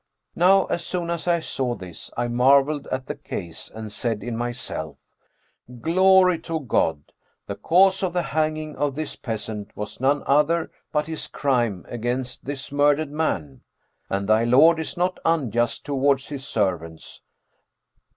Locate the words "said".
3.91-4.23